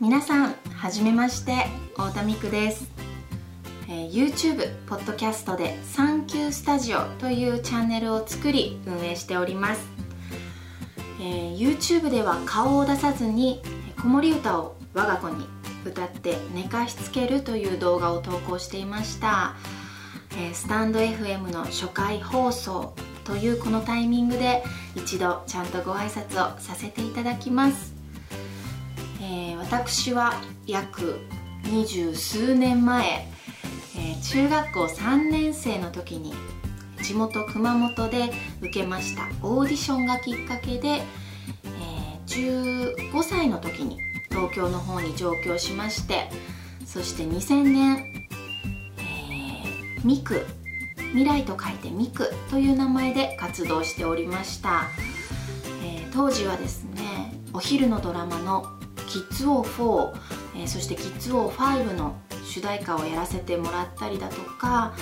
[0.00, 2.90] 皆さんはじめまして太田美久です、
[3.86, 9.82] えー、YouTube、ポッドキャストで「サンキュースタジオ」というチャンネルを作り運営しております、
[11.20, 13.60] えー、YouTube では顔を出さずに
[14.00, 15.46] 子守歌を我が子に
[15.84, 19.54] 歌って寝かしつけるという動画を投稿していました、
[20.38, 22.94] え、スタンド FM の初回放送
[23.24, 24.64] というこのタイミングで
[24.96, 27.99] 一度ちゃんとご挨拶をさせていただきます、
[29.70, 30.32] 私は
[30.66, 31.20] 約
[31.62, 33.24] 二十数年前、
[33.96, 36.34] えー、中学校3年生の時に
[37.00, 46.28] 地元熊本で受けましたオーディションがきっかけで、えー、15歳の時に東京の方に上京しまして
[46.84, 48.26] そして2000年、
[48.98, 50.44] えー、ミク
[51.12, 54.88] 未来と書いてミクという名前で活動しておりました、
[55.84, 58.79] えー、当時はですねお昼のドラマの
[59.10, 60.12] キッズ王4、
[60.54, 64.94] えー、そしてキッズ王5の主題歌をやらせてもらったりだとか、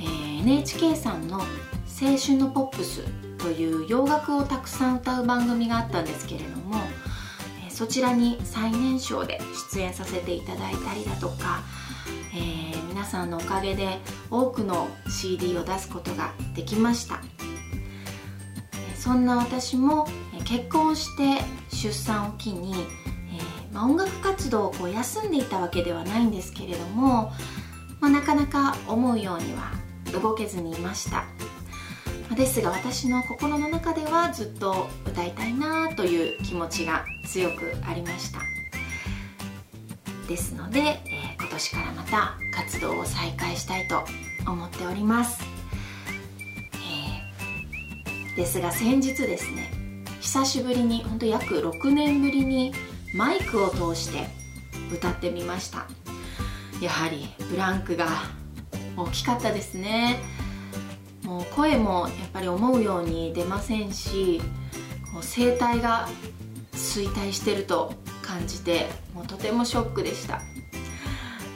[0.00, 1.38] えー、NHK さんの
[2.00, 3.02] 「青春のポップス」
[3.36, 6.76] という洋楽をたくさん歌う番組があったんですけれども、
[7.66, 9.38] えー、そちらに最年少で
[9.70, 11.60] 出演させていただいたりだとか、
[12.34, 17.20] えー、皆さんのおかげで多くの CD を出すことができました。
[18.96, 20.06] そんな私も
[20.44, 22.86] 結婚して出産を機に
[23.72, 27.32] まあ、音楽活動をこう休んでいたわけではないんですけれども、
[28.00, 29.72] まあ、なかなか思うようには
[30.12, 31.24] 動けずにいました。
[32.34, 38.40] ですが私の心の中ではずっと歌いたいなという気持ちが強くありました。
[40.28, 44.02] ですので、えー、今年からまた活動を再開したいと
[44.50, 45.42] 思っております、
[48.34, 49.70] え、ですが先日ですね
[50.20, 52.72] 久しぶりに本当約6年ぶりに
[53.14, 54.28] マイクを通して
[54.92, 55.86] 歌ってみました。
[56.80, 58.06] やはりブランクが
[58.96, 60.18] 大きかったですね。
[61.22, 64.40] もう声もやっぱり思うように出ませんし
[65.12, 66.08] こう声帯が
[66.72, 70.42] 衰退してると感じてもうとてもショックでした、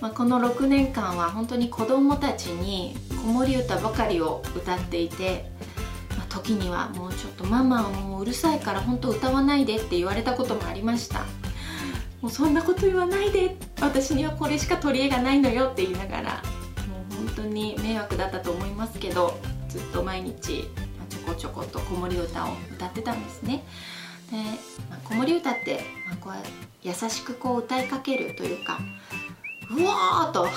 [0.00, 5.50] まあ、この6年間は本当に子供たちに子守歌ばかりを歌っていて
[6.30, 11.26] 時にはもうちょっとママもううるさいから本当歌わないでって言われたこともありました。
[12.22, 13.56] もうそんなこと言わないで。
[13.80, 16.42] 私にはこれしか取り柄がないのよって言いながら
[16.86, 20.68] もう本当に迷惑だったと思いますけどずっと毎日
[21.08, 23.64] ちょこちょこと子守歌を歌ってたんですね。
[24.30, 24.36] で、
[24.90, 26.32] まあ、子守歌って、まあ、こう
[26.82, 28.78] 優しくこう歌いかけるというか
[29.70, 30.48] うわーとは、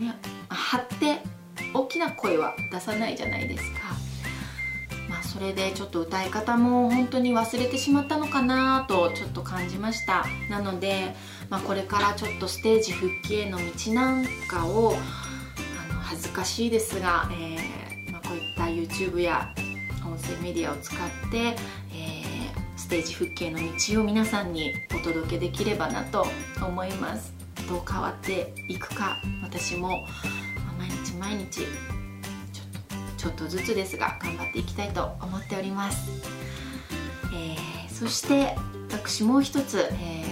[0.00, 0.14] ね、
[0.48, 1.20] 張って
[1.72, 3.78] 大きな声は出さないじゃないですか、
[5.36, 10.24] それでちょっと歌い方も本当に忘れてしまったのかなとちょっと感じました。
[10.48, 11.14] なので、
[11.50, 19.52] まあ、これからちょっとステージ復帰への道なんかをあの恥ずかしいですが、えー、まあ、こういった YouTube や
[20.06, 21.54] 音声メディアを使って、えー、
[22.78, 26.26] ステージ復帰への道を皆さんにお届けできればなと
[26.66, 27.34] 思います。
[27.68, 30.06] どう変わっていくか私も
[30.78, 31.60] 毎日毎日
[33.26, 36.10] ちょっとずつですが頑張っていきたいと思っております、
[37.34, 38.54] えー、そして
[38.92, 40.24] 私もう一つ、え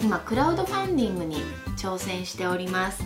[0.00, 1.36] ー、今クラウドファンディングに
[1.78, 3.02] 挑戦しております、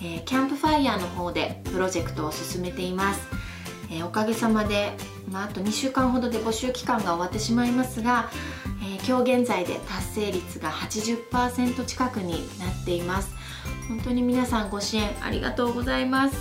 [0.00, 3.26] えー、キャンプファイヤーの方でプロジェクトを進めています、
[3.90, 4.92] えおかげさまで、
[5.30, 8.28] まあ、あと2週間ほどで募集期間が終わってしまいますが、
[8.84, 13.34] え今日現在で達成率が80%近くになっています。
[13.88, 16.36] 本当に皆さんご支援ありがとうございます、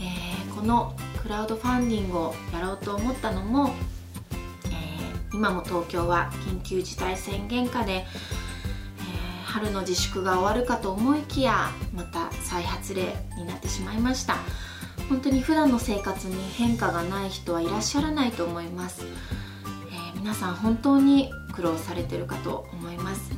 [0.00, 3.70] えこのクラウドファンディングをやろうと思ったのも、
[4.66, 8.04] えー、今も東京は緊急事態宣言下で、えー、
[9.42, 14.36] 春の自粛が終わるかと思いきやまた再発例になってしまいました。
[15.08, 19.04] 本当に普段の生活に変化がない人はいらっしゃらないと思います、
[19.90, 23.32] えー、皆さん本当に苦労されてるかと思います、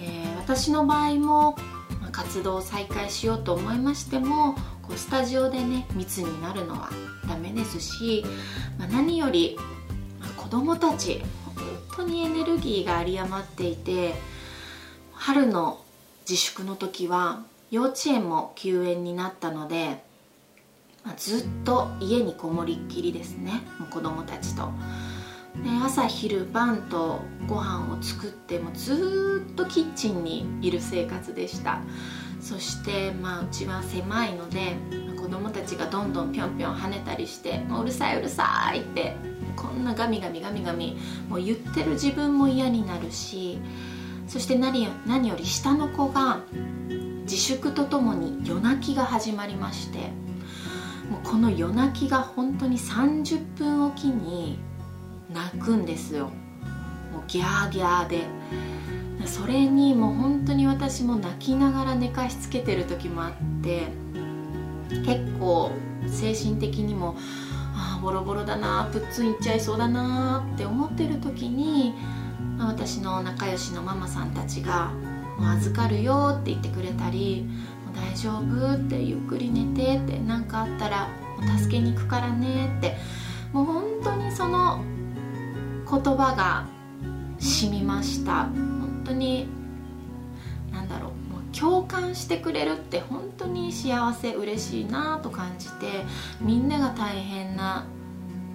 [0.00, 1.54] え私の場合も
[2.12, 6.90] 活動を再開しようと思いましてもこうスタジオでね密になるのは
[7.28, 8.24] ダメですし、
[8.78, 9.56] まあ、何より、
[10.20, 11.64] まあ、子供たち本
[11.96, 14.14] 当にエネルギーが有り余っていて
[15.12, 15.80] 春の
[16.28, 20.02] 自粛の時は幼稚園も休園になったので、
[21.04, 24.70] まあ、ずっと家にこもりっきりですねもう子供たちと。
[25.62, 31.80] で朝昼晩とご飯を作ってもずっとキッチンにいる生活でした
[32.46, 34.76] そしてまあうちは狭いので
[35.20, 39.16] 子供たちがどんどんぴょんぴょん跳ねたりして「もううるさいうるさい」って
[39.56, 40.96] こんなガミガミガミガミ
[41.28, 43.58] もう言ってる自分も嫌になるし
[44.28, 46.42] そして何何より下の子が
[47.22, 49.98] 自粛とともに夜泣きが始まりまして
[51.10, 54.60] もうこの夜泣きが本当に30分おきに
[55.32, 56.26] 泣くんですよ。
[57.12, 59.05] もうギャーギャーで。
[59.24, 63.32] それにもう本当に私も泣きながら寝かしつけてる時もあっ
[63.62, 63.88] て
[65.04, 65.72] 結構
[66.06, 67.16] 精神的にも
[67.74, 71.94] ああボロボロだなプッツンいっちゃいそうだなって思ってる時に
[72.58, 74.92] 私の仲良しのママさんたちが
[75.38, 77.46] 「もう預かるよ」って言ってくれたり
[77.84, 81.08] 「もう大丈夫?」って「ゆっくり寝て」って何かあったら
[81.58, 82.96] 「助けに行くからね」って
[83.52, 84.80] もう本当にその
[85.90, 86.66] 言葉が
[87.38, 88.48] 染みました
[89.06, 89.46] 当に
[90.72, 96.04] 何だろうもう共感してくれるって本当に幸せ嬉しいなと感じて
[96.40, 97.86] みんなが大変な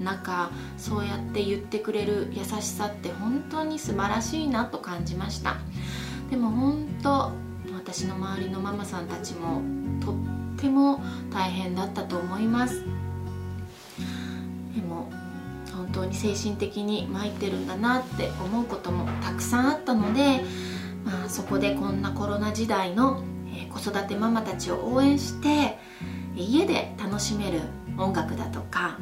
[0.02, 5.58] 中そうやって言ってくれる優しさって本当に素晴らしいなと感じました。
[6.30, 7.32] でも本当
[7.74, 9.62] 私の周りのママさんたちも
[10.00, 10.16] とっ
[10.58, 11.02] ても
[11.32, 12.84] 大変だったと思います。
[14.76, 15.12] でも
[15.92, 20.42] 当に精神的に参ってるんだなって思うこともたくさんあったので、
[21.04, 23.24] まあ、そこでこんなコロナ時代の、
[23.72, 25.78] 子育てママたちを応援して
[26.36, 27.62] 家で楽しめる
[27.98, 28.98] 音楽だとか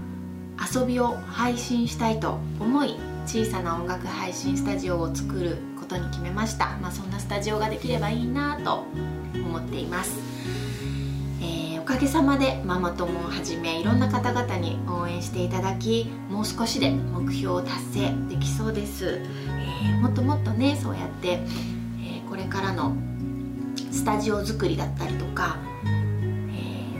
[0.73, 2.95] 遊びを配信したいと思い
[3.25, 8.85] 小さな音楽配信スタジオを作ることに決めました、まあ、そんなスタジオができればいいなと
[9.33, 10.19] 思っています、
[11.99, 22.95] げさまでママ友をはじめいろんな方々に応援していただきもう少しで目標を達成できそうです、えー、もっともっとねそうやって、えー、これからの
[23.91, 26.97] スタジオ作りだったりとか、え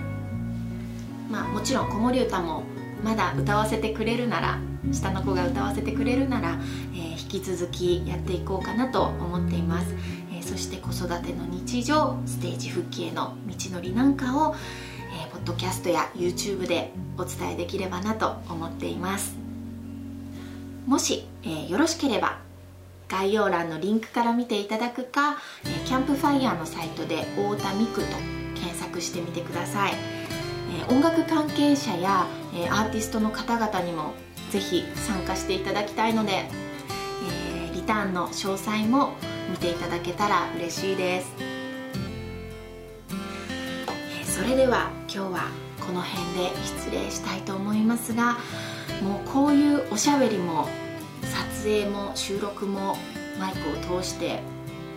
[1.32, 2.64] まあ、もちろん子守歌も
[3.02, 4.60] まだ歌わせてくれるなら
[4.92, 6.60] 下の子が歌わせてくれるなら、
[6.94, 9.96] えー、引き続きやっていこうかなと思っています、
[10.50, 14.56] そして子育ての日常ステージ復帰への道のりなんかを、
[15.14, 19.38] えー、ポッドキャストや YouTube でお伝えできればなと思っています。
[20.88, 22.40] もし、えよろしければ
[23.08, 28.18] 概要欄のリンクから見ていただくか、えキャンプファイヤーのサイトで「太田美久」と
[28.56, 34.14] 検索してみてください、え音楽関係者やえー、アーティストの方々にも
[34.52, 39.14] ぜひ参加していただきたいので、えー、リターンの詳細も
[39.50, 41.34] 見ていただけたら嬉しいです、
[44.24, 45.48] それでは今日は
[45.80, 48.38] この辺で失礼したいと思いますが
[49.02, 50.68] もうこういうおしゃべりも
[51.24, 52.96] 撮影も収録も
[53.40, 54.42] マイクを通して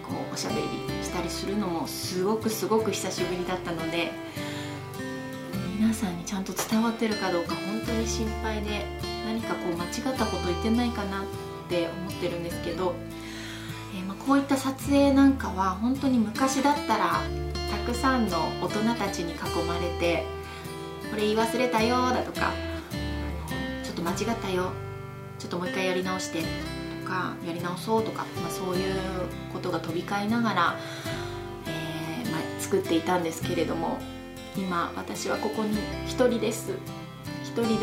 [0.03, 0.63] こうおしゃべり
[1.03, 4.11] したりするのもすごくすごく久しぶりだったので
[5.79, 8.85] 皆さんにちゃんと伝わってるかどうか本当に心配で
[9.27, 11.25] 何かこう間違ったこと言ってないかなっ
[11.69, 12.95] て思ってるんですけど、
[14.27, 17.21] こういった撮影なんかは本当に昔だったら
[17.71, 19.37] たくさんの大人たちに囲
[19.67, 20.25] まれて
[21.11, 22.53] 「これ言い忘れたよ」だとか
[23.83, 24.73] 「ちょっと間違ったよ」
[25.39, 26.43] 「ちょっともう一回やり直して」
[27.03, 28.95] とか「やり直そう」とか、まあ、そういう
[29.53, 30.77] ことが飛び交いながら、
[31.67, 33.99] えーまあ、作っていたんですけれども
[34.57, 36.73] 今私はここに一人です。
[37.43, 37.79] 一人でもう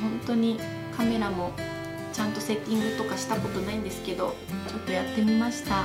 [0.00, 0.58] 本当に
[0.96, 1.52] カメラも
[2.16, 4.34] ちゃんとセッティングとかしたことないんですけど
[4.68, 5.84] ちょっとやってみました。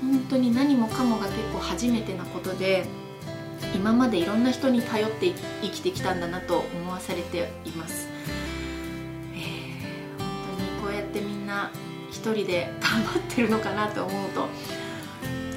[0.00, 2.84] 本当に何もかもが結構初めてなことで
[3.74, 8.08] 今までいろんな人に頼って生きてきたんだなと思わされています、
[9.34, 11.72] えー、本当にこうやってみんな
[12.10, 14.46] 一人で頑張ってるのかなと思うと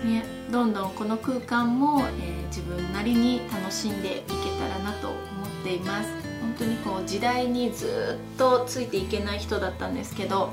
[0.08, 4.26] ねどんどんこの空間も、えー自分なりに楽しんでいけ
[4.60, 5.18] たらなと思っ
[5.64, 6.31] ています。
[6.42, 10.52] 本当にこう時代にずっとついていけない人だったんですけど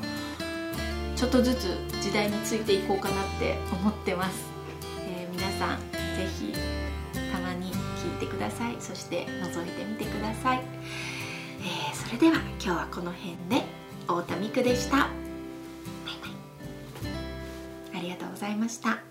[1.16, 4.44] ちょっとずつ時代についていこうかなって思ってます、
[5.08, 6.52] えー、皆さん是非
[7.32, 8.76] たまに聞いてください。
[8.78, 10.62] そして覗いてみてください、
[11.60, 13.64] えー、それでは今日はこの辺で
[14.02, 14.96] 太田美久でした。
[14.96, 15.08] バイ
[16.22, 16.28] バ
[17.96, 17.98] イ。
[17.98, 19.07] ありがとうございました。